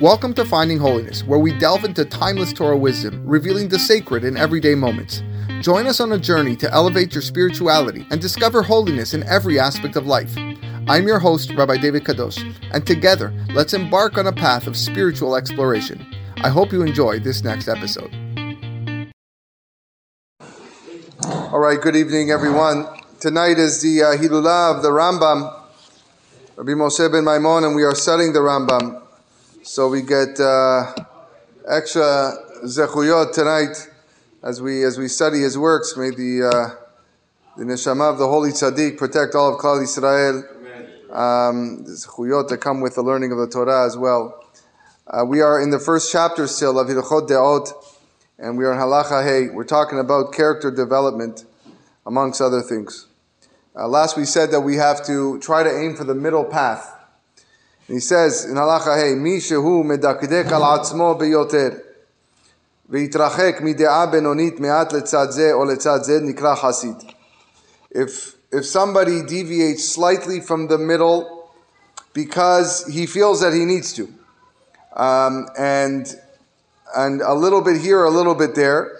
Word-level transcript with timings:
Welcome 0.00 0.32
to 0.34 0.44
Finding 0.44 0.78
Holiness, 0.78 1.24
where 1.24 1.40
we 1.40 1.58
delve 1.58 1.84
into 1.84 2.04
timeless 2.04 2.52
Torah 2.52 2.76
wisdom, 2.76 3.20
revealing 3.26 3.68
the 3.68 3.80
sacred 3.80 4.22
in 4.22 4.36
everyday 4.36 4.76
moments. 4.76 5.24
Join 5.60 5.88
us 5.88 5.98
on 5.98 6.12
a 6.12 6.18
journey 6.18 6.54
to 6.54 6.72
elevate 6.72 7.12
your 7.12 7.20
spirituality 7.20 8.06
and 8.12 8.20
discover 8.20 8.62
holiness 8.62 9.12
in 9.12 9.24
every 9.24 9.58
aspect 9.58 9.96
of 9.96 10.06
life. 10.06 10.32
I'm 10.86 11.08
your 11.08 11.18
host, 11.18 11.52
Rabbi 11.52 11.78
David 11.78 12.04
Kadosh, 12.04 12.38
and 12.70 12.86
together, 12.86 13.34
let's 13.50 13.74
embark 13.74 14.16
on 14.18 14.28
a 14.28 14.32
path 14.32 14.68
of 14.68 14.76
spiritual 14.76 15.34
exploration. 15.34 16.06
I 16.44 16.48
hope 16.48 16.70
you 16.70 16.82
enjoy 16.82 17.18
this 17.18 17.42
next 17.42 17.66
episode. 17.66 18.14
All 21.24 21.58
right, 21.58 21.80
good 21.80 21.96
evening, 21.96 22.30
everyone. 22.30 22.86
Tonight 23.18 23.58
is 23.58 23.82
the 23.82 24.04
uh, 24.04 24.16
Hilulah 24.16 24.76
of 24.76 24.82
the 24.84 24.90
Rambam, 24.90 25.52
Rabbi 26.54 26.70
Moshe 26.70 27.10
ben 27.10 27.24
Maimon, 27.24 27.64
and 27.64 27.74
we 27.74 27.82
are 27.82 27.96
studying 27.96 28.32
the 28.32 28.38
Rambam. 28.38 29.07
So 29.68 29.90
we 29.90 30.00
get 30.00 30.40
uh, 30.40 30.94
extra 31.68 32.32
zechuyot 32.64 33.34
tonight 33.34 33.76
as 34.42 34.62
we 34.62 34.82
as 34.82 34.96
we 34.96 35.08
study 35.08 35.40
his 35.40 35.58
works. 35.58 35.94
May 35.94 36.08
the 36.08 36.48
uh, 36.48 36.74
the 37.58 37.64
neshama 37.64 38.10
of 38.10 38.16
the 38.16 38.26
holy 38.26 38.52
tzaddik 38.52 38.96
protect 38.96 39.34
all 39.34 39.52
of 39.52 39.60
Klal 39.60 39.82
Yisrael. 39.82 40.38
Um, 41.14 41.84
zechuyot 41.84 42.48
that 42.48 42.62
come 42.62 42.80
with 42.80 42.94
the 42.94 43.02
learning 43.02 43.30
of 43.30 43.36
the 43.36 43.46
Torah 43.46 43.84
as 43.84 43.94
well. 43.94 44.42
Uh, 45.06 45.26
we 45.26 45.42
are 45.42 45.60
in 45.60 45.68
the 45.68 45.78
first 45.78 46.10
chapter 46.10 46.46
still 46.46 46.78
of 46.78 46.88
Hilchot 46.88 47.28
Deot, 47.28 47.70
and 48.38 48.56
we 48.56 48.64
are 48.64 48.72
in 48.72 48.78
Halacha 48.78 49.22
Hey. 49.22 49.54
We're 49.54 49.64
talking 49.64 49.98
about 49.98 50.32
character 50.32 50.70
development, 50.70 51.44
amongst 52.06 52.40
other 52.40 52.62
things. 52.62 53.06
Uh, 53.76 53.86
last 53.86 54.16
we 54.16 54.24
said 54.24 54.50
that 54.50 54.62
we 54.62 54.76
have 54.76 55.04
to 55.04 55.38
try 55.40 55.62
to 55.62 55.70
aim 55.70 55.94
for 55.94 56.04
the 56.04 56.14
middle 56.14 56.46
path. 56.46 56.97
And 57.87 57.95
he 57.95 57.99
says 57.99 58.45
in 58.45 58.55
Halacha 58.55 58.95
Hey, 58.97 59.15
Mi 59.15 59.37
shehu 59.37 59.83
medakdek 59.83 60.51
al 60.51 60.79
atzmo 60.79 61.19
beyoter, 61.19 61.81
ויתרחק 62.89 63.57
מדעה 63.61 64.05
בינונית 64.05 64.59
מעט 64.59 64.93
לצד 64.93 65.27
זה 65.29 65.53
או 65.53 65.65
לצד 65.65 66.03
זה 66.03 66.19
נקרא 66.21 66.55
חסיד. 66.55 66.95
If, 67.91 68.35
if 68.51 68.65
somebody 68.65 69.21
deviates 69.21 69.87
slightly 69.87 70.39
from 70.39 70.67
the 70.67 70.77
middle 70.77 71.49
because 72.13 72.85
he 72.85 73.05
feels 73.05 73.41
that 73.41 73.53
he 73.53 73.65
needs 73.65 73.93
to, 73.93 74.07
um, 74.95 75.47
and, 75.57 76.15
and 76.95 77.21
a 77.21 77.33
little 77.33 77.61
bit 77.61 77.81
here, 77.81 78.03
a 78.03 78.09
little 78.09 78.35
bit 78.35 78.53
there, 78.53 78.97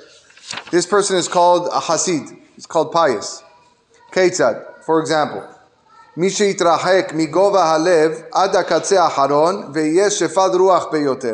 this 0.71 0.85
person 0.85 1.17
is 1.17 1.27
called 1.27 1.67
a 1.67 1.79
hasid. 1.79 2.35
It's 2.57 2.65
called 2.65 2.91
pious. 2.91 3.43
Ketzad, 4.11 4.83
for 4.85 4.99
example, 4.99 5.43
מי 6.17 6.29
שיתרחק 6.29 7.11
מגובה 7.15 7.63
הלב 7.65 8.11
עד 8.31 8.55
הקצה 8.55 9.03
האחרון 9.03 9.71
ויהיה 9.73 10.09
שפד 10.09 10.49
רוח 10.53 10.85
ביותר. 10.91 11.33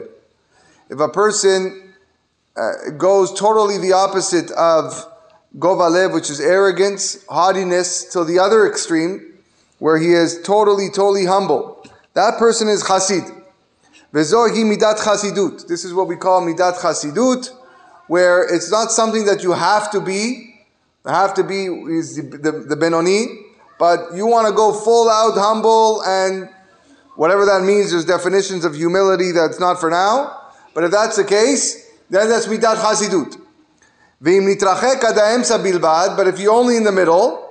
If 0.90 1.00
a 1.00 1.08
person 1.08 1.94
uh, 2.58 2.62
goes 2.98 3.32
totally 3.34 3.78
the 3.78 3.94
opposite 3.94 4.52
of 4.52 5.06
gova 5.58 5.90
lev, 5.90 6.14
which 6.14 6.30
is 6.30 6.40
arrogance, 6.40 7.24
haughtiness, 7.28 8.06
to 8.14 8.24
the 8.24 8.40
other 8.40 8.68
extreme, 8.68 9.14
where 9.80 9.98
he 9.98 10.14
is 10.14 10.42
totally, 10.42 10.90
totally 10.90 11.26
humble. 11.26 11.84
That 12.14 12.38
person 12.38 12.68
is 12.68 12.84
chasid. 12.84 13.24
Vezohi 14.14 14.64
midat 14.66 14.98
chasidut. 14.98 15.68
This 15.68 15.86
is 15.86 15.94
what 15.94 16.08
we 16.08 16.16
call 16.16 16.42
midat 16.42 16.76
chasidut, 16.80 17.50
where 18.08 18.44
it's 18.44 18.72
not 18.72 18.92
something 18.92 19.26
that 19.26 19.44
you 19.44 19.54
have 19.54 19.92
to 19.92 20.02
be. 20.02 20.46
Have 21.06 21.34
to 21.36 21.44
be 21.44 21.66
is 21.66 22.18
the, 22.18 22.38
the, 22.38 22.52
the 22.52 22.76
benoni, 22.76 23.28
but 23.79 24.15
you 24.15 24.27
want 24.27 24.47
to 24.49 24.55
go 24.55 24.73
full 24.73 25.09
out 25.09 25.35
humble 25.37 26.03
and 26.03 26.49
whatever 27.17 27.45
that 27.45 27.63
means. 27.63 27.91
There's 27.91 28.05
definitions 28.05 28.65
of 28.65 28.75
humility 28.75 29.33
that's 29.33 29.59
not 29.61 29.81
for 29.81 29.91
now. 29.91 30.41
But 30.75 30.85
if 30.85 30.91
that's 30.91 31.17
the 31.17 31.25
case, 31.25 31.91
then 32.11 32.29
that's 32.29 32.47
midat 32.47 32.77
chasidut. 32.77 33.41
But 36.17 36.29
if 36.29 36.39
you're 36.39 36.53
only 36.53 36.77
in 36.77 36.85
the 36.85 36.93
middle, 36.93 37.45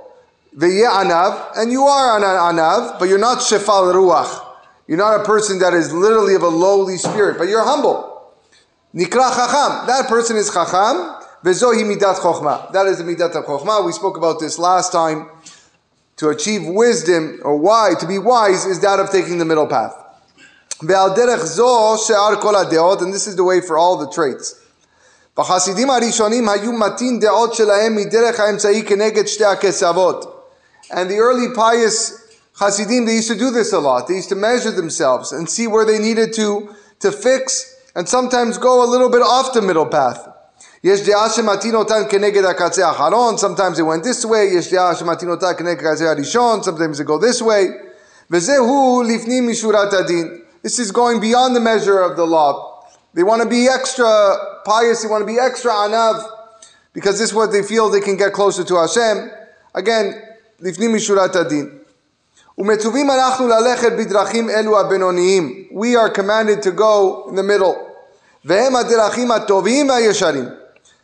anav, 0.57 1.51
and 1.55 1.71
you 1.71 1.83
are 1.83 2.17
an 2.17 2.23
anav, 2.23 2.99
but 2.99 3.09
you're 3.09 3.17
not 3.17 3.39
shefal 3.39 3.93
ruach. 3.93 4.41
You're 4.87 4.97
not 4.97 5.21
a 5.21 5.23
person 5.23 5.59
that 5.59 5.73
is 5.73 5.93
literally 5.93 6.35
of 6.35 6.41
a 6.43 6.47
lowly 6.47 6.97
spirit, 6.97 7.37
but 7.37 7.47
you're 7.47 7.63
humble. 7.63 8.33
Nikra 8.93 9.33
chacham, 9.33 9.87
that 9.87 10.07
person 10.07 10.35
is 10.35 10.49
chacham, 10.49 11.15
v'zohi 11.43 11.83
midat 11.83 12.15
chokhmah. 12.15 12.71
That 12.73 12.87
is 12.87 12.97
the 12.97 13.03
midat 13.03 13.35
of 13.35 13.45
chokhmah. 13.45 13.85
We 13.85 13.91
spoke 13.91 14.17
about 14.17 14.39
this 14.39 14.59
last 14.59 14.91
time 14.91 15.29
To 16.22 16.30
achieve 16.30 16.66
wisdom, 16.66 17.40
or 17.42 17.56
why, 17.56 17.92
to 18.00 18.06
be 18.06 18.18
wise, 18.18 18.66
is 18.66 18.80
that 18.80 18.98
of 18.98 19.10
taking 19.10 19.38
the 19.38 19.44
middle 19.44 19.66
path. 19.66 19.94
And 20.80 20.88
this 20.88 23.26
is 23.26 23.36
the 23.36 23.44
way 23.44 23.60
for 23.60 23.78
all 23.78 23.96
the 23.96 24.10
traits. 24.10 24.54
בחסידים 25.36 25.90
הראשונים 25.90 26.48
היו 26.48 26.72
מתין 26.72 27.20
דעות 27.20 27.54
שלהם 27.54 27.96
מדרך 27.96 28.40
האמצעי 28.40 28.82
כנגד 28.82 29.26
שתי 29.26 29.44
הכסבות. 29.44 30.34
And 30.90 31.08
the 31.08 31.18
early 31.18 31.54
pious 31.54 32.12
Hasidim, 32.58 33.06
they 33.06 33.14
used 33.14 33.28
to 33.28 33.36
do 33.36 33.52
this 33.52 33.72
a 33.72 33.78
lot. 33.78 34.08
They 34.08 34.16
used 34.16 34.30
to 34.30 34.34
measure 34.34 34.72
themselves 34.72 35.30
and 35.30 35.48
see 35.48 35.68
where 35.68 35.84
they 35.84 36.00
needed 36.00 36.32
to, 36.34 36.74
to 37.00 37.12
fix 37.12 37.76
and 37.94 38.08
sometimes 38.08 38.58
go 38.58 38.82
a 38.82 38.88
little 38.88 39.10
bit 39.10 39.22
off 39.22 39.52
the 39.52 39.62
middle 39.62 39.86
path. 39.86 40.28
יש 40.84 41.00
דעה 41.08 41.30
שמתין 41.30 41.74
אותן 41.74 42.02
כנגד 42.08 42.44
הקצה 42.44 42.86
האחרון, 42.88 43.34
sometimes 43.34 43.78
it 43.78 43.82
went 43.82 44.04
this 44.04 44.24
way, 44.24 44.36
יש 44.36 44.74
דעה 44.74 44.94
שמתין 44.94 45.30
אותה 45.30 45.54
כנגד 45.54 45.86
הקצה 45.86 46.10
הראשון, 46.10 46.60
sometimes 46.60 47.00
it 47.00 47.06
go 47.06 47.18
this 47.18 47.42
way. 47.42 47.88
וזהו 48.30 49.02
לפנים 49.06 49.48
משורת 49.48 49.92
הדין. 49.92 50.38
This 50.66 50.78
is 50.78 50.90
going 50.90 51.20
beyond 51.20 51.56
the 51.56 51.60
measure 51.60 52.00
of 52.00 52.16
the 52.16 52.26
law. 52.26 52.82
They 53.14 53.22
want 53.22 53.42
to 53.42 53.48
be 53.48 53.68
extra 53.68 54.10
pious, 54.64 55.02
they 55.02 55.08
want 55.08 55.22
to 55.22 55.26
be 55.26 55.38
extra 55.38 55.72
anav, 55.72 56.16
because 56.92 57.18
this 57.18 57.30
is 57.30 57.34
what 57.34 57.50
they 57.52 57.62
feel 57.62 57.88
they 57.88 58.00
can 58.00 58.16
get 58.16 58.32
closer 58.32 58.64
to 58.64 58.74
Hashem. 58.76 59.30
Again, 59.74 60.14
לפנים 60.60 60.94
משורת 60.94 61.36
הדין. 61.36 61.70
ומצווים 62.58 63.10
אנחנו 63.10 63.48
ללכת 63.48 63.92
בדרכים 63.92 64.50
אלו 64.50 64.80
הבינוניים. 64.80 65.64
We 65.72 65.96
are 65.96 66.10
commanded 66.10 66.62
to 66.62 66.70
go 66.70 67.28
in 67.28 67.34
the 67.34 67.42
middle. 67.42 67.76
והם 68.44 68.76
הדרכים 68.76 69.30
הטובים 69.30 69.88
והישרים. 69.88 70.48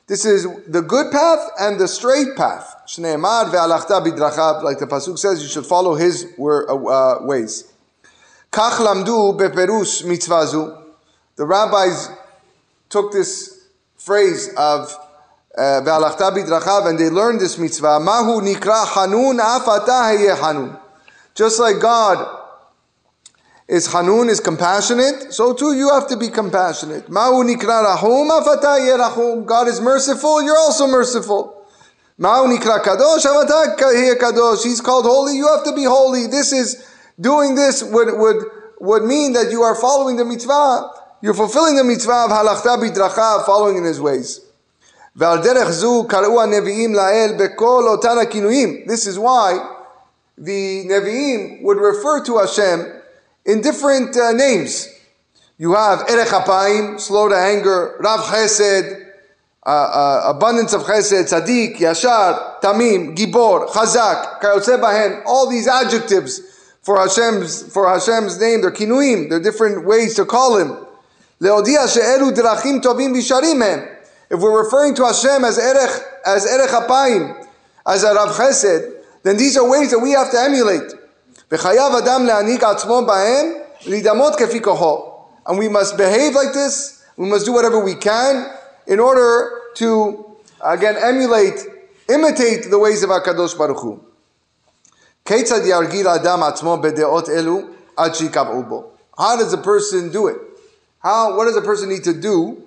This 0.10 0.26
is 0.26 0.46
the 0.66 0.82
good 0.82 1.12
path 1.12 1.52
and 1.60 1.80
the 1.80 1.88
straight 1.88 2.36
path. 2.36 2.76
Like 2.98 3.12
the 3.12 4.88
pasuk 4.90 5.20
says, 5.20 5.44
you 5.44 5.48
should 5.48 5.68
follow 5.68 5.94
his 5.94 6.26
uh, 6.40 6.44
uh, 6.44 7.20
ways. 7.22 7.72
The 8.52 9.76
rabbis 11.38 12.10
took 12.90 13.12
this 13.12 13.68
phrase 13.98 14.50
of 14.58 14.92
uh, 15.56 15.82
ve'alachta 15.86 16.32
bidrachav 16.36 16.90
and 16.90 16.98
they 16.98 17.12
learned 17.12 17.40
this 17.40 17.60
mitzvah. 17.60 18.00
Just 21.36 21.60
like 21.60 21.80
God 21.80 22.39
is 23.70 23.88
Hanun, 23.88 24.28
is 24.30 24.42
compassionate, 24.42 25.34
so 25.34 25.54
too 25.54 25.74
you 25.74 25.90
have 25.92 26.10
to 26.10 26.18
be 26.18 26.28
compassionate. 26.28 27.08
God 27.08 27.48
is 29.68 29.80
merciful, 29.80 30.44
you're 30.44 30.58
also 30.58 30.88
merciful. 30.88 31.56
Kadosh. 34.18 34.64
He's 34.64 34.82
called 34.82 35.06
holy, 35.06 35.38
you 35.38 35.48
have 35.48 35.64
to 35.64 35.74
be 35.74 35.86
holy. 35.86 36.28
This 36.28 36.52
is 36.52 36.86
Doing 37.20 37.56
this 37.56 37.84
would, 37.84 38.18
would, 38.18 38.46
would 38.80 39.04
mean 39.04 39.34
that 39.34 39.52
you 39.52 39.64
are 39.64 39.76
following 39.76 40.16
the 40.16 40.24
mitzvah, 40.24 40.90
you're 41.22 41.34
fulfilling 41.34 41.76
the 41.76 41.84
mitzvah 41.84 42.28
of 42.28 42.32
halachta 42.32 42.78
bidracha, 42.78 43.46
following 43.46 43.76
in 43.76 43.84
his 43.84 44.00
ways. 44.00 44.40
This 45.16 45.46
is 49.08 49.20
why 49.20 49.76
the 50.38 50.86
Nevi'im 50.86 51.62
would 51.64 51.78
refer 51.78 52.24
to 52.24 52.38
Hashem 52.38 52.99
in 53.46 53.62
different 53.62 54.16
uh, 54.16 54.32
names. 54.32 54.88
You 55.58 55.74
have 55.74 56.10
Erech 56.10 56.30
Apayim, 56.30 57.00
slow 57.00 57.28
to 57.30 57.36
anger, 57.36 57.98
Rav 58.00 58.22
Chesed, 58.22 59.08
uh, 59.66 59.70
uh, 59.70 60.22
abundance 60.36 60.74
of 60.74 60.84
Chesed, 60.84 61.30
Tzaddik, 61.30 61.78
Yashar, 61.78 62.62
Tamim, 62.62 63.16
Gibor, 63.16 63.68
Chazak, 63.68 64.40
Kayotze 64.40 64.80
Bahen, 64.82 65.24
all 65.26 65.50
these 65.50 65.68
adjectives 65.68 66.42
for 66.82 66.98
Hashem's 66.98 67.72
for 67.72 67.88
Hashem's 67.88 68.40
name. 68.40 68.62
They're 68.62 68.72
kinuim. 68.72 69.30
They're 69.30 69.42
different 69.42 69.86
ways 69.86 70.16
to 70.16 70.26
call 70.26 70.58
him. 70.58 70.70
Leodia 71.42 71.92
she'elu 71.94 72.32
drachim 72.32 72.82
tovim 72.82 73.14
bisharim 73.14 73.96
If 74.30 74.40
we're 74.40 74.64
referring 74.64 74.96
to 74.96 75.06
Hashem 75.06 75.44
as 75.44 75.58
erech 75.58 76.02
as 76.26 76.46
erech 76.46 76.70
apayim, 76.70 77.48
as 77.86 78.04
a 78.04 78.14
Rav 78.14 78.36
Chesed, 78.36 78.94
then 79.24 79.38
these 79.38 79.58
are 79.58 79.70
ways 79.70 79.92
that 79.92 80.00
we 80.00 80.12
have 80.12 80.32
to 80.32 80.40
emulate. 80.40 80.94
V'chayav 81.51 82.03
adam 82.03 82.27
le'anik 82.27 82.61
atzmo 82.61 83.07
ba'em 83.07 83.65
lidamot 83.85 84.37
kefi 84.37 84.61
koho. 84.61 85.27
And 85.47 85.59
we 85.59 85.69
must 85.69 85.97
behave 85.97 86.35
like 86.35 86.53
this. 86.53 87.05
We 87.17 87.29
must 87.29 87.47
do 87.47 87.53
whatever 87.53 87.85
we 87.85 87.95
can 87.95 88.51
in 88.87 88.99
order 88.99 89.51
to 89.77 90.37
again 90.65 90.97
emulate, 90.97 91.61
imitate 92.09 92.71
the 92.71 92.79
ways 92.79 93.03
of 93.03 93.11
Hakadosh 93.11 93.57
Baruch 93.57 93.81
Hu. 93.81 94.01
כיצד 95.25 95.67
ירגיל 95.67 96.09
האדם 96.09 96.43
עצמו 96.43 96.77
בדעות 96.77 97.29
אלו 97.29 97.61
עד 97.97 98.15
שיקבעו 98.15 98.63
בו? 98.63 98.85
How 99.19 99.37
does 99.37 99.53
a 99.53 99.59
person 99.59 100.11
do 100.11 100.27
it? 100.27 100.37
How, 100.99 101.37
what 101.37 101.45
does 101.45 101.57
a 101.57 101.63
person 101.63 101.89
need 101.89 102.05
to 102.05 102.13
do 102.13 102.63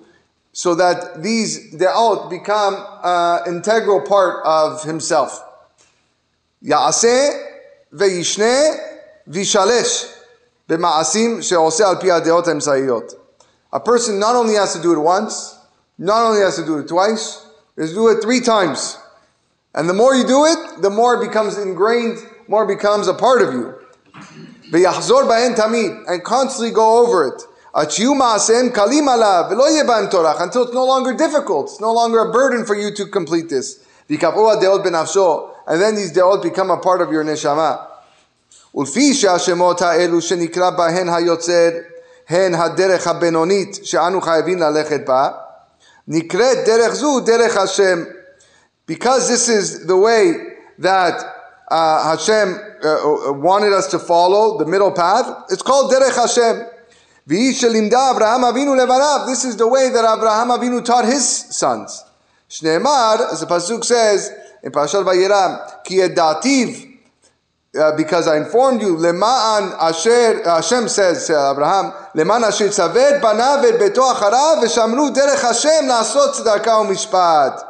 so 0.52 0.74
that 0.74 1.22
these 1.22 1.74
de'ot 1.74 2.30
become 2.30 2.74
an 3.04 3.54
integral 3.54 4.00
part 4.00 4.44
of 4.44 4.82
himself? 4.82 5.42
Ya'aseh 6.64 7.51
ve'yishne 7.94 8.76
v'shalesh 9.28 10.14
b'ma'asim 10.68 11.42
she'oseh 11.42 11.84
al 11.84 11.96
pi 11.96 12.08
ha'de'ot 12.08 12.44
ha'emsayiyot. 12.44 13.14
A 13.72 13.80
person 13.80 14.18
not 14.18 14.34
only 14.34 14.54
has 14.54 14.74
to 14.74 14.82
do 14.82 14.92
it 14.92 14.98
once, 14.98 15.58
not 15.98 16.22
only 16.22 16.40
has 16.40 16.56
to 16.56 16.64
do 16.64 16.78
it 16.78 16.88
twice, 16.88 17.44
he 17.76 17.82
has 17.82 17.90
to 17.90 17.96
do 17.96 18.08
it 18.08 18.22
three 18.22 18.40
times. 18.40 18.98
And 19.74 19.88
the 19.88 19.94
more 19.94 20.14
you 20.14 20.26
do 20.26 20.46
it, 20.46 20.82
the 20.82 20.90
more 20.90 21.22
it 21.22 21.26
becomes 21.26 21.58
ingrained, 21.58 22.18
more 22.48 22.64
it 22.64 22.76
becomes 22.76 23.08
a 23.08 23.14
part 23.14 23.42
of 23.42 23.52
you. 23.52 23.74
ויחזור 24.72 25.22
בהן 25.22 25.54
תמיד, 25.54 26.06
and 26.06 26.24
constantly 26.24 26.70
go 26.70 26.98
over 26.98 27.26
it. 27.26 27.42
עד 27.72 27.90
שיהיו 27.90 28.14
מעשיהם 28.14 28.68
קלים 28.68 29.08
עליו, 29.08 29.44
ולא 29.50 29.70
יהיה 29.70 29.84
בהם 29.84 30.06
טורח, 30.06 30.40
until 30.40 30.64
it's 30.64 30.72
no 30.72 30.84
longer 30.84 31.12
difficult, 31.12 31.70
it's 31.70 31.80
no 31.80 31.92
longer 31.92 32.18
a 32.20 32.32
burden 32.32 32.64
for 32.64 32.74
you 32.74 32.90
to 32.90 33.06
complete 33.06 33.48
this. 33.48 33.80
ויקבעו 34.10 34.50
הדעות 34.50 34.82
בנפשו, 34.82 35.48
and 35.66 35.70
then 35.70 35.94
these 35.94 36.12
דעות 36.14 36.42
become 36.42 36.70
a 36.70 36.76
part 36.76 37.00
of 37.00 37.12
your 37.12 37.24
neshama. 37.24 37.76
ולפי 38.74 39.14
שהשמות 39.14 39.82
האלו 39.82 40.20
שנקרא 40.20 40.70
בהן 40.70 41.08
היוצר, 41.08 41.70
הן 42.28 42.54
הדרך 42.54 43.06
הבינונית 43.06 43.78
שאנו 43.82 44.20
חייבים 44.20 44.58
ללכת 44.58 45.06
בה, 45.06 45.28
נקראת 46.08 46.58
דרך 46.66 46.94
זו 46.94 47.20
דרך 47.20 47.56
השם. 47.56 48.04
Because 48.86 49.28
this 49.28 49.48
is 49.48 49.86
the 49.86 49.96
way 49.96 50.34
that 50.78 51.16
uh, 51.70 52.02
Hashem 52.10 52.54
uh, 52.82 53.32
wanted 53.34 53.72
us 53.74 53.86
to 53.88 53.98
follow, 53.98 54.58
the 54.58 54.64
middle 54.64 54.92
path, 54.92 55.26
it's 55.50 55.62
called 55.62 55.92
Derech 55.92 56.16
Hashem. 56.16 56.66
This 57.26 57.62
is 57.62 59.56
the 59.56 59.68
way 59.68 59.90
that 59.90 60.04
Abraham 60.16 60.48
Avinu 60.48 60.82
taught 60.82 61.04
his 61.04 61.28
sons. 61.28 62.02
Shneemar, 62.53 63.31
as 63.31 63.39
the 63.39 63.47
pasuk 63.47 63.83
says 63.83 64.31
in 64.61 64.71
Parashat 64.71 65.03
Vayiram, 65.03 65.83
ki 65.83 65.95
edativ, 65.95 66.97
uh, 67.75 67.97
because 67.97 68.27
I 68.27 68.37
informed 68.37 68.79
you, 68.79 68.95
lema'an 68.95 69.75
asher, 69.79 70.43
Hashem 70.43 70.87
says 70.87 71.25
to 71.25 71.33
Abraham, 71.33 71.91
lema'an 72.15 72.43
asher 72.43 72.67
tzaved 72.67 73.21
banav 73.21 73.63
et 73.63 73.79
beto 73.79 74.13
acharav 74.13 74.61
v'shamru 74.61 75.11
derech 75.15 75.41
Hashem 75.41 75.89
la'asot 75.89 76.33
tzedakah 76.35 76.85
u'mishpat. 76.85 77.63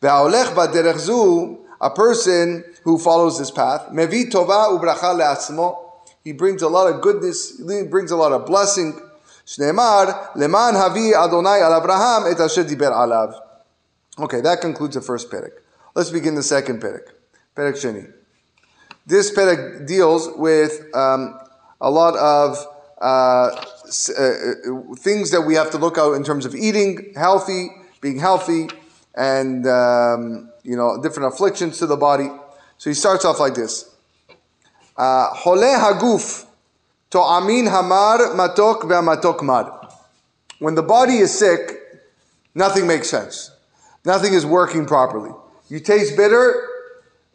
Ve'aolech 0.00 0.54
ba'derech 0.54 1.00
zu, 1.00 1.66
a 1.80 1.90
person 1.90 2.62
who 2.84 2.98
follows 2.98 3.40
this 3.40 3.50
path, 3.50 3.88
mevi 3.90 4.30
tova 4.30 4.70
u'bracha 4.70 5.18
le'atzmo, 5.18 5.78
he 6.22 6.30
brings 6.30 6.62
a 6.62 6.68
lot 6.68 6.92
of 6.92 7.00
goodness, 7.00 7.58
he 7.58 7.82
brings 7.82 8.12
a 8.12 8.16
lot 8.16 8.30
of 8.30 8.46
blessing. 8.46 9.00
Shneemar, 9.44 10.36
leman 10.36 10.74
havi 10.74 11.12
Adonai 11.12 11.60
al 11.60 11.80
Abraham 11.80 12.32
et 12.32 12.38
asher 12.38 12.62
diber 12.62 12.92
alav. 12.92 13.45
Okay, 14.18 14.40
that 14.40 14.60
concludes 14.60 14.94
the 14.94 15.02
first 15.02 15.30
perek. 15.30 15.52
Let's 15.94 16.10
begin 16.10 16.34
the 16.34 16.42
second 16.42 16.80
perek. 16.80 17.08
Perek 17.54 17.74
Sheni. 17.74 18.12
This 19.06 19.30
perek 19.30 19.86
deals 19.86 20.28
with 20.36 20.84
um, 20.94 21.38
a 21.80 21.90
lot 21.90 22.16
of 22.16 22.66
uh, 23.00 23.50
uh, 23.54 24.94
things 24.96 25.30
that 25.30 25.44
we 25.46 25.54
have 25.54 25.70
to 25.70 25.78
look 25.78 25.98
out 25.98 26.14
in 26.14 26.24
terms 26.24 26.46
of 26.46 26.54
eating 26.54 27.12
healthy, 27.14 27.68
being 28.00 28.18
healthy, 28.18 28.68
and 29.14 29.66
um, 29.66 30.50
you 30.62 30.76
know 30.76 31.00
different 31.02 31.32
afflictions 31.32 31.78
to 31.78 31.86
the 31.86 31.96
body. 31.96 32.28
So 32.78 32.90
he 32.90 32.94
starts 32.94 33.24
off 33.24 33.38
like 33.38 33.54
this. 33.54 33.94
Hole 34.96 35.56
haguf 35.56 36.46
to'amin 37.10 37.68
hamar 37.68 38.18
matok 38.34 38.82
ve'amatok 38.82 39.42
mar. 39.42 39.88
When 40.58 40.74
the 40.74 40.82
body 40.82 41.18
is 41.18 41.38
sick, 41.38 41.70
nothing 42.54 42.86
makes 42.86 43.10
sense. 43.10 43.55
Nothing 44.05 44.33
is 44.33 44.45
working 44.45 44.85
properly. 44.85 45.31
You 45.69 45.79
taste 45.79 46.17
bitter, 46.17 46.67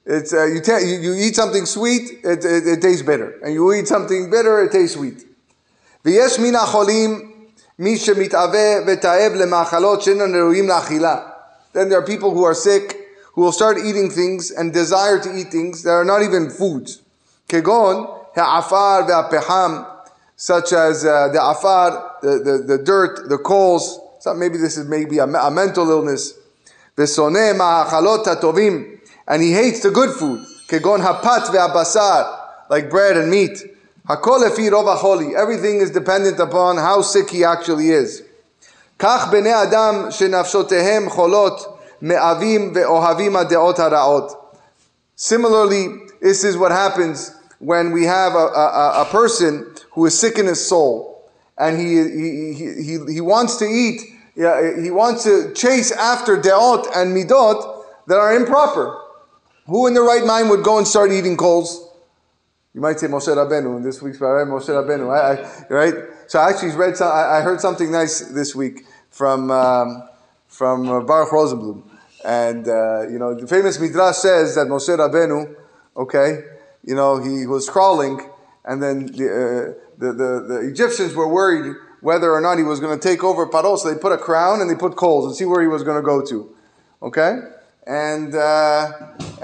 it's, 0.05 0.33
uh, 0.33 0.47
you, 0.47 0.61
ta- 0.61 0.79
you, 0.79 1.01
you, 1.01 1.15
eat 1.15 1.35
something 1.35 1.67
sweet, 1.67 2.21
it, 2.23 2.45
it, 2.45 2.67
it, 2.67 2.81
tastes 2.81 3.03
bitter. 3.03 3.41
And 3.43 3.53
you 3.55 3.73
eat 3.73 3.89
something 3.89 4.31
bitter, 4.31 4.63
it 4.65 4.73
tastes 4.73 4.97
sweet. 4.97 5.25
ויש 6.05 6.39
מן 6.39 6.55
החולים 6.55 7.33
מי 7.79 7.99
שמתאווה 7.99 8.77
ותאב 8.87 9.33
למאכלות 9.35 10.03
שאינן 10.03 10.35
ראויים 10.35 10.69
לאכילה. 10.69 11.19
Then 11.73 11.89
there 11.89 11.99
are 11.99 12.07
people 12.07 12.31
who 12.31 12.45
are 12.45 12.55
sick 12.55 12.97
who 13.35 13.43
will 13.43 13.53
start 13.53 13.79
eating 13.79 14.11
things 14.11 14.51
and 14.51 14.73
desire 14.73 15.19
to 15.21 15.37
eat 15.37 15.51
things 15.51 15.83
that 15.83 15.91
are 15.91 16.05
not 16.05 16.23
even 16.23 16.49
foods. 16.49 17.03
Kegon, 17.49 18.09
ha'afar 18.35 19.03
ve'apeham, 19.03 19.87
such 20.37 20.73
as 20.73 21.05
uh, 21.05 21.29
the 21.29 21.43
afar, 21.43 22.17
the, 22.23 22.39
the, 22.39 22.59
the 22.59 22.79
dirt, 22.83 23.29
the 23.29 23.39
coals. 23.39 24.01
So 24.21 24.33
maybe 24.35 24.57
this 24.57 24.79
is 24.79 24.89
maybe 24.89 25.19
a, 25.19 25.25
a 25.25 25.51
mental 25.51 25.91
illness. 25.91 26.33
V'soneh 26.97 27.57
ma'achalot 27.57 28.25
tovim, 28.41 28.99
and 29.29 29.43
he 29.43 29.53
hates 29.53 29.81
the 29.81 29.91
good 29.91 30.17
food. 30.17 30.45
Kegon 30.69 31.01
hapat 31.01 31.47
ve'abasar, 31.47 32.71
like 32.71 32.91
bread 32.91 33.17
and 33.17 33.31
meat. 33.31 33.63
Hakol 34.09 34.49
efi 34.49 34.71
rov 34.71 35.35
Everything 35.37 35.81
is 35.81 35.91
dependent 35.91 36.39
upon 36.39 36.77
how 36.77 37.03
sick 37.03 37.31
he 37.31 37.45
actually 37.45 37.91
is. 37.91 38.23
כך 38.99 39.29
בני 39.31 39.63
אדם 39.63 40.07
שנפשותיהם 40.11 41.11
חולות 41.11 41.79
מאבים 42.03 42.73
ואוהבים 42.75 43.37
הדעות 43.37 43.79
הרעות. 43.79 44.33
Similarly, 45.17 45.89
this 46.21 46.45
is 46.45 46.57
what 46.57 46.71
happens 46.71 47.33
when 47.59 47.91
we 47.93 48.05
have 48.05 48.35
a, 48.35 48.47
a, 48.47 49.03
a 49.03 49.05
person 49.11 49.67
who 49.93 50.07
is 50.07 50.19
sick 50.19 50.39
in 50.39 50.47
his 50.47 50.67
soul 50.67 51.31
and 51.59 51.79
he, 51.79 51.95
he, 51.95 52.83
he, 52.83 53.13
he 53.15 53.21
wants 53.21 53.57
to 53.57 53.65
eat, 53.65 54.03
he 54.82 54.92
wants 54.92 55.24
to 55.24 55.54
chase 55.54 55.92
after 55.92 56.38
de'ot 56.38 56.88
and 56.96 57.16
midot 57.16 57.84
that 58.08 58.18
are 58.18 58.36
improper. 58.36 58.98
Who 59.66 59.88
in 59.88 59.94
the 59.94 60.02
right 60.02 60.26
mind 60.26 60.50
would 60.50 60.64
go 60.64 60.78
and 60.78 60.88
start 60.88 61.12
eating 61.12 61.38
coals? 61.38 61.90
You 62.74 62.82
might 62.82 63.00
say 63.00 63.08
Moshe 63.08 63.28
Rabbeinu 63.28 63.78
in 63.78 63.84
this 63.84 64.02
week's 64.02 64.18
Parah, 64.18 64.46
Moshe 64.48 64.70
Rabbeinu, 64.70 65.12
I, 65.12 65.44
I, 65.44 65.68
right? 65.70 65.94
So 66.28 66.40
I 66.40 66.50
actually 66.50 66.76
read, 66.76 66.96
some, 66.96 67.12
I, 67.12 67.40
I, 67.40 67.42
heard 67.42 67.60
something 67.60 67.92
nice 67.92 68.22
this 68.22 68.56
week 68.56 68.86
from 69.10 69.52
um, 69.52 70.08
from 70.48 70.88
uh, 70.88 71.02
Baruch 71.02 71.30
Rosenblum, 71.30 71.84
and 72.24 72.68
uh, 72.68 73.08
you 73.10 73.20
know 73.20 73.34
the 73.34 73.46
famous 73.48 73.80
midrash 73.80 74.18
says 74.18 74.56
that 74.56 74.68
Moshe 74.68 74.88
Rabbeinu, 74.88 75.54
okay, 75.98 76.44
you 76.84 76.96
know, 76.96 77.22
he 77.22 77.46
was 77.46 77.70
crawling, 77.70 78.22
and 78.66 78.82
then 78.82 79.08
the, 79.08 79.28
uh, 79.28 79.90
the, 79.98 80.14
the, 80.14 80.46
the, 80.48 80.70
Egyptians 80.70 81.14
were 81.14 81.28
worried 81.28 81.76
whether 82.02 82.32
or 82.32 82.42
not 82.42 82.58
he 82.58 82.64
was 82.64 82.80
going 82.80 83.00
to 83.00 83.08
take 83.08 83.24
over 83.24 83.48
Paro, 83.48 83.78
so 83.78 83.92
they 83.92 84.00
put 84.00 84.12
a 84.12 84.18
crown 84.18 84.60
and 84.60 84.70
they 84.70 84.76
put 84.76 84.96
coals 84.96 85.26
and 85.26 85.36
see 85.36 85.46
where 85.46 85.62
he 85.62 85.68
was 85.68 85.84
going 85.84 85.98
to 85.98 86.06
go 86.06 86.26
to. 86.26 86.54
Okay? 87.02 87.40
And, 87.88 88.36
uh, 88.36 88.92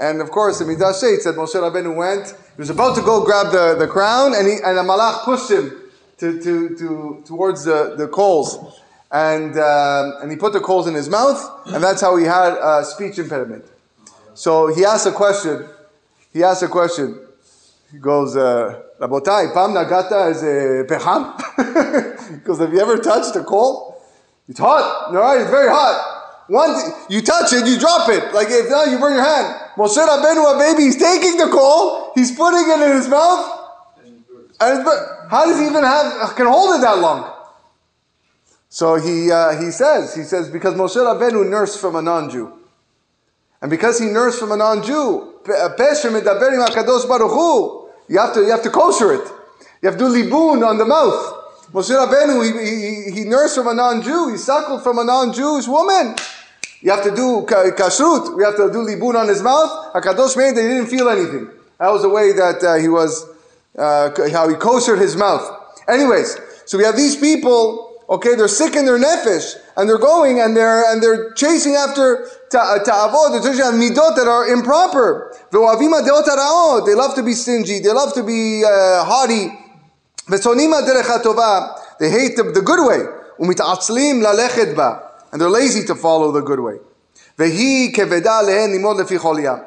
and 0.00 0.20
of 0.20 0.30
course, 0.30 0.58
the 0.58 0.64
Midrash 0.64 0.96
says 0.96 1.24
that 1.24 1.34
Moshe 1.34 1.54
Rabbeinu 1.54 1.94
went, 1.94 2.28
he 2.28 2.60
was 2.60 2.70
about 2.70 2.96
to 2.96 3.02
go 3.02 3.24
grab 3.24 3.52
the, 3.52 3.76
the 3.78 3.86
crown, 3.86 4.34
and, 4.34 4.46
he, 4.46 4.54
and 4.54 4.78
a 4.78 4.82
malach 4.82 5.24
pushed 5.24 5.50
him 5.50 5.82
to, 6.18 6.40
to, 6.42 6.76
to, 6.76 7.22
towards 7.24 7.64
the, 7.64 7.94
the 7.96 8.08
coals. 8.08 8.80
And, 9.10 9.56
uh, 9.56 10.18
and 10.20 10.30
he 10.30 10.36
put 10.36 10.52
the 10.52 10.60
coals 10.60 10.86
in 10.86 10.94
his 10.94 11.08
mouth, 11.08 11.40
and 11.66 11.82
that's 11.82 12.00
how 12.00 12.16
he 12.16 12.24
had 12.24 12.54
a 12.54 12.84
speech 12.84 13.18
impediment. 13.18 13.64
So 14.34 14.72
he 14.72 14.84
asked 14.84 15.06
a 15.06 15.12
question. 15.12 15.66
He 16.32 16.44
asked 16.44 16.62
a 16.62 16.68
question. 16.68 17.18
He 17.90 17.98
goes, 17.98 18.36
uh, 18.36 18.82
Rabotai, 19.00 19.54
Pam 19.54 19.70
Nagata 19.72 20.30
is 20.30 20.42
a 20.42 20.84
he 22.46 22.58
Have 22.58 22.72
you 22.72 22.80
ever 22.80 22.98
touched 22.98 23.36
a 23.36 23.44
coal? 23.44 24.02
It's 24.48 24.58
hot. 24.58 25.12
No, 25.12 25.20
right, 25.20 25.40
it's 25.40 25.50
very 25.50 25.68
hot. 25.68 26.18
Once 26.48 26.82
you 27.10 27.20
touch 27.20 27.52
it, 27.52 27.66
you 27.66 27.78
drop 27.78 28.08
it. 28.08 28.32
Like 28.32 28.48
if 28.50 28.70
not, 28.70 28.90
you 28.90 28.98
burn 28.98 29.14
your 29.14 29.24
hand. 29.24 29.54
Moshe 29.76 29.96
Rabbeinu, 29.96 30.54
a 30.54 30.58
baby, 30.58 30.84
he's 30.84 30.96
taking 30.96 31.36
the 31.36 31.48
coal, 31.48 32.12
he's 32.14 32.32
putting 32.32 32.68
it 32.70 32.80
in 32.90 32.96
his 32.96 33.08
mouth, 33.08 33.58
and 34.60 34.84
how 35.30 35.44
does 35.44 35.60
he 35.60 35.66
even 35.66 35.84
have 35.84 36.34
can 36.34 36.46
hold 36.46 36.74
it 36.76 36.80
that 36.80 36.98
long? 36.98 37.34
So 38.70 38.96
he 38.96 39.30
uh, 39.30 39.60
he 39.60 39.70
says 39.70 40.14
he 40.14 40.22
says 40.22 40.48
because 40.48 40.74
Moshe 40.74 40.96
Rabbeinu 40.96 41.48
nursed 41.48 41.80
from 41.80 41.96
a 41.96 42.02
non-Jew, 42.02 42.52
and 43.60 43.70
because 43.70 43.98
he 43.98 44.06
nursed 44.06 44.38
from 44.40 44.52
a 44.52 44.56
non-Jew, 44.56 45.34
you 45.46 45.54
have 48.18 48.34
to, 48.34 48.40
you 48.40 48.50
have 48.50 48.62
to 48.62 48.70
kosher 48.70 49.12
it. 49.14 49.30
You 49.82 49.90
have 49.90 49.98
to 49.98 50.04
do 50.04 50.08
libun 50.08 50.66
on 50.66 50.78
the 50.78 50.84
mouth. 50.84 51.37
Moshe 51.72 51.90
Rabbeinu, 51.90 52.42
he, 52.44 53.10
he, 53.12 53.20
he 53.20 53.24
nursed 53.28 53.54
from 53.54 53.68
a 53.68 53.74
non-Jew. 53.74 54.30
He 54.30 54.38
suckled 54.38 54.82
from 54.82 54.98
a 54.98 55.04
non-Jewish 55.04 55.68
woman. 55.68 56.16
You 56.80 56.90
have 56.90 57.04
to 57.04 57.14
do 57.14 57.44
kashrut. 57.46 58.36
We 58.36 58.44
have 58.44 58.56
to 58.56 58.70
do 58.70 58.78
libun 58.78 59.16
on 59.16 59.28
his 59.28 59.42
mouth. 59.42 59.92
Hakadosh 59.94 60.36
made 60.36 60.56
they 60.56 60.68
didn't 60.68 60.86
feel 60.86 61.08
anything. 61.08 61.50
That 61.78 61.90
was 61.90 62.02
the 62.02 62.08
way 62.08 62.32
that 62.32 62.62
uh, 62.62 62.74
he 62.76 62.88
was, 62.88 63.24
uh, 63.76 64.10
how 64.32 64.48
he 64.48 64.54
koshered 64.54 64.98
his 64.98 65.16
mouth. 65.16 65.48
Anyways, 65.88 66.38
so 66.66 66.78
we 66.78 66.84
have 66.84 66.96
these 66.96 67.16
people 67.16 67.88
Okay, 68.10 68.34
they're 68.36 68.48
sick 68.48 68.74
in 68.74 68.86
their 68.86 68.98
nefesh, 68.98 69.54
and 69.76 69.86
they're 69.86 69.98
going 69.98 70.40
and 70.40 70.56
they're 70.56 70.90
and 70.90 71.02
they're 71.02 71.30
chasing 71.34 71.74
after 71.74 72.26
ta'avod, 72.50 73.32
they're 73.32 73.52
chasing 73.52 73.66
after 73.66 73.76
midot 73.76 74.16
that 74.16 74.26
are 74.26 74.48
improper. 74.48 75.36
They 75.52 76.94
love 76.94 77.14
to 77.16 77.22
be 77.22 77.34
stingy. 77.34 77.80
They 77.80 77.92
love 77.92 78.14
to 78.14 78.22
be 78.22 78.64
uh, 78.64 79.04
haughty. 79.04 79.50
They 81.99 82.09
hate 82.09 82.35
the, 82.35 82.43
the 82.43 82.61
good 82.61 82.79
way. 82.79 83.01
ומתעצלים 83.39 84.21
ללכת 84.21 84.75
בה. 84.75 84.93
And 85.31 85.41
they're 85.41 85.49
lazy 85.49 85.83
to 85.87 85.95
follow 85.95 86.31
the 86.31 86.41
good 86.41 86.59
way. 86.59 86.77
והיא 87.39 87.95
כבדה 87.95 88.41
להן 88.41 88.71
ללמוד 88.71 88.99
לפי 88.99 89.19
כל 89.19 89.35
ים. 89.39 89.57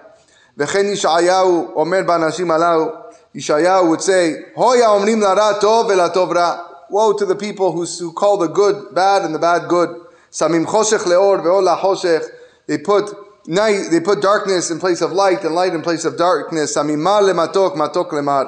וכן 0.59 0.87
ישעיהו 0.87 1.69
אומר 1.75 2.00
באנשים 2.07 2.50
הללו, 2.50 2.87
ישעיהו 3.35 3.95
would 3.95 4.00
say, 4.00 4.55
הוי 4.55 4.83
האומרים 4.83 5.21
לרע 5.21 5.52
טוב 5.52 5.87
ולטוב 5.88 6.33
רע. 6.33 6.57
Woe 6.90 7.12
to 7.19 7.26
the 7.26 7.35
people 7.35 7.73
who, 7.73 7.85
who 7.85 8.12
call 8.12 8.37
the 8.37 8.49
good 8.49 8.95
bad 8.95 9.23
and 9.25 9.35
the 9.35 9.38
bad 9.38 9.69
good. 9.69 9.90
שמים 10.33 10.66
חושך 10.66 11.07
לאור 11.07 11.35
ואור 11.45 11.61
לחושך. 11.61 12.23
They 12.71 12.78
put 12.78 13.14
night, 13.49 13.90
they 13.90 14.00
put 14.00 14.21
darkness 14.21 14.71
in 14.71 14.78
place 14.78 15.02
of 15.02 15.12
light 15.12 15.45
and 15.45 15.55
light 15.55 15.75
in 15.75 15.83
place 15.83 16.05
of 16.05 16.16
darkness. 16.16 16.75
שמים 16.75 17.05
מר 17.05 17.21
למתוק, 17.21 17.76
מתוק 17.76 18.12
למר. 18.14 18.43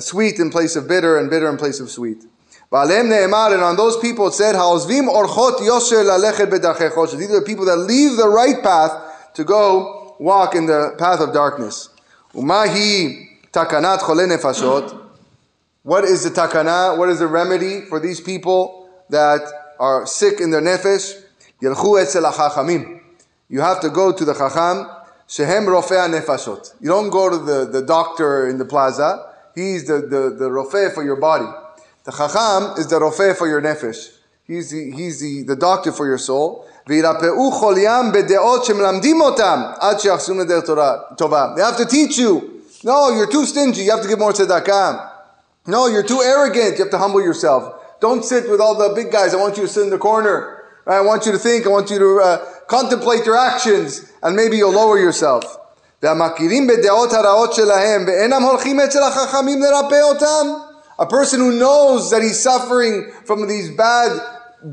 sweet 0.00 0.38
in 0.38 0.50
place 0.50 0.76
of 0.76 0.88
bitter 0.88 1.18
and 1.18 1.30
bitter 1.30 1.48
in 1.48 1.56
place 1.56 1.80
of 1.80 1.90
sweet. 1.90 2.24
And 2.72 3.62
on 3.62 3.76
those 3.76 3.96
people 3.98 4.26
it 4.28 4.34
said, 4.34 4.56
orchot 4.56 5.58
yosher. 5.60 6.02
These 7.16 7.30
are 7.30 7.40
the 7.40 7.46
people 7.46 7.64
that 7.66 7.76
leave 7.76 8.16
the 8.16 8.28
right 8.28 8.60
path 8.62 9.32
to 9.34 9.44
go 9.44 10.16
walk 10.18 10.54
in 10.54 10.66
the 10.66 10.94
path 10.98 11.20
of 11.20 11.32
darkness. 11.32 11.90
Umahi 12.34 13.28
takanat 13.52 13.98
nefashot. 14.00 15.02
What 15.84 16.04
is 16.04 16.24
the 16.24 16.30
takana? 16.30 16.96
What 16.98 17.10
is 17.10 17.18
the 17.20 17.26
remedy 17.26 17.82
for 17.82 18.00
these 18.00 18.20
people 18.20 18.88
that 19.10 19.42
are 19.78 20.06
sick 20.06 20.40
in 20.40 20.50
their 20.50 20.62
nefesh? 20.62 21.22
Yelchu 21.62 22.00
etzel. 22.02 23.00
You 23.48 23.60
have 23.60 23.80
to 23.80 23.90
go 23.90 24.10
to 24.10 24.24
the 24.24 24.34
chacham. 24.34 24.88
Shehem 25.28 25.66
rofea 25.66 26.08
nefashot. 26.08 26.74
You 26.80 26.88
don't 26.88 27.10
go 27.10 27.28
to 27.30 27.38
the, 27.38 27.66
the 27.66 27.82
doctor 27.82 28.48
in 28.48 28.58
the 28.58 28.64
plaza. 28.64 29.30
He's 29.54 29.86
the, 29.86 30.00
the, 30.00 30.34
the 30.36 30.48
rofe 30.50 30.92
for 30.94 31.04
your 31.04 31.16
body. 31.16 31.46
The 32.04 32.12
chacham 32.12 32.78
is 32.78 32.88
the 32.88 32.98
rofe 33.00 33.36
for 33.36 33.48
your 33.48 33.62
nefesh. 33.62 34.10
He's 34.46 34.70
the, 34.70 34.90
he's 34.92 35.20
the, 35.20 35.42
the 35.44 35.56
doctor 35.56 35.92
for 35.92 36.06
your 36.06 36.18
soul. 36.18 36.68
They 36.86 36.96
have 36.98 37.18
to 41.76 41.86
teach 41.88 42.18
you. 42.18 42.62
No, 42.84 43.10
you're 43.16 43.30
too 43.30 43.46
stingy. 43.46 43.82
You 43.84 43.90
have 43.92 44.02
to 44.02 44.08
give 44.08 44.18
more 44.18 44.32
tzedakah. 44.32 45.12
No, 45.66 45.86
you're 45.86 46.02
too 46.02 46.20
arrogant. 46.20 46.76
You 46.76 46.84
have 46.84 46.90
to 46.90 46.98
humble 46.98 47.22
yourself. 47.22 47.80
Don't 48.00 48.22
sit 48.22 48.50
with 48.50 48.60
all 48.60 48.74
the 48.76 48.94
big 48.94 49.10
guys. 49.10 49.32
I 49.32 49.38
want 49.38 49.56
you 49.56 49.62
to 49.62 49.68
sit 49.68 49.84
in 49.84 49.90
the 49.90 49.96
corner. 49.96 50.64
I 50.86 51.00
want 51.00 51.24
you 51.24 51.32
to 51.32 51.38
think. 51.38 51.64
I 51.64 51.70
want 51.70 51.88
you 51.88 51.98
to 51.98 52.20
uh, 52.20 52.44
contemplate 52.66 53.24
your 53.24 53.38
actions, 53.38 54.12
and 54.22 54.36
maybe 54.36 54.58
you'll 54.58 54.72
lower 54.72 54.98
yourself. 54.98 55.56
והמכירים 56.03 56.67
בדעות 56.67 57.13
הרעות 57.13 57.53
שלהם 57.53 58.03
ואינם 58.07 58.43
הולכים 58.43 58.79
אצל 58.79 59.03
החכמים 59.03 59.61
לרפא 59.61 60.01
אותם. 60.01 60.47
A 60.99 61.05
person 61.05 61.39
who 61.39 61.51
knows 61.51 62.09
that 62.11 62.21
he's 62.21 62.39
suffering 62.39 63.11
from 63.25 63.47
these 63.47 63.69
bad 63.69 64.11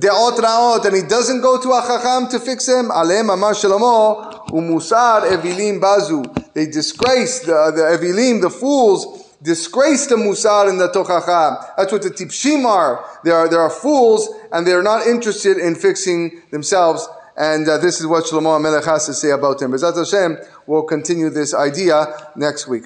deot 0.04 0.36
raot 0.38 0.84
and 0.84 0.96
he 0.96 1.02
doesn't 1.02 1.40
go 1.40 1.60
to 1.60 1.72
a 1.72 1.82
chacham 1.86 2.26
to 2.28 2.40
fix 2.40 2.66
him, 2.68 2.90
עליהם 2.90 3.30
אמר 3.30 3.52
שלמה, 3.52 4.14
ומוסר 4.52 5.20
אווילים 5.32 5.80
בזו. 5.80 6.22
They 6.54 6.66
disgrace 6.66 7.40
the, 7.40 7.70
the 7.76 7.82
evilim, 7.96 8.40
the 8.40 8.50
fools, 8.50 9.06
disgrace 9.42 10.06
the 10.06 10.16
musar 10.16 10.68
and 10.68 10.80
the 10.80 10.88
tochacha. 10.88 11.76
That's 11.76 11.92
what 11.92 12.02
the 12.02 12.10
tipshim 12.10 12.64
are. 12.64 13.04
They 13.24 13.30
are, 13.30 13.48
they 13.48 13.56
are 13.56 13.70
fools 13.70 14.28
and 14.52 14.66
they 14.66 14.72
are 14.72 14.82
not 14.82 15.06
interested 15.06 15.58
in 15.58 15.74
fixing 15.74 16.42
themselves. 16.50 17.08
and 17.37 17.67
uh, 17.67 17.77
this 17.77 17.99
is 17.99 18.07
what 18.07 18.25
Shlomo 18.25 18.59
HaMelech 18.59 18.85
has 18.85 19.05
to 19.05 19.13
say 19.13 19.31
about 19.31 19.61
him. 19.61 19.71
Bezat 19.71 19.95
Hashem, 19.95 20.37
we'll 20.67 20.83
continue 20.83 21.29
this 21.29 21.53
idea 21.53 22.31
next 22.35 22.67
week. 22.67 22.85